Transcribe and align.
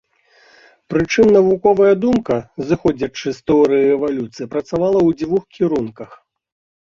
Прычым 0.91 1.27
навуковая 1.35 1.91
думка, 2.05 2.37
зыходзячы 2.69 3.29
з 3.39 3.45
тэорыі 3.51 3.93
эвалюцыі, 3.97 4.49
працавала 4.55 4.99
ў 5.07 5.09
двух 5.23 5.43
кірунках. 5.59 6.11